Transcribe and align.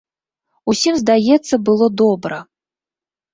Усім, 0.71 0.93
здаецца, 1.01 1.55
было 1.67 1.91
добра. 2.03 2.41